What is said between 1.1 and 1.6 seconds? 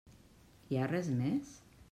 més?